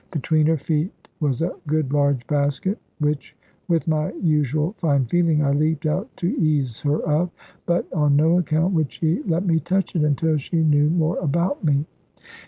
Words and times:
Between 0.09 0.47
her 0.47 0.57
feet 0.57 0.91
was 1.19 1.43
a 1.43 1.53
good 1.67 1.93
large 1.93 2.25
basket, 2.25 2.79
which 2.97 3.35
with 3.67 3.87
my 3.87 4.11
usual 4.13 4.73
fine 4.79 5.05
feeling 5.05 5.43
I 5.43 5.51
leaped 5.51 5.85
out 5.85 6.09
to 6.17 6.35
ease 6.41 6.79
her 6.81 7.03
of. 7.07 7.29
But 7.67 7.85
on 7.93 8.15
no 8.15 8.39
account 8.39 8.73
would 8.73 8.91
she 8.91 9.21
let 9.27 9.45
me 9.45 9.59
touch 9.59 9.95
it, 9.95 10.01
until 10.03 10.37
she 10.37 10.63
knew 10.63 10.89
more 10.89 11.19
about 11.19 11.63
me. 11.63 11.85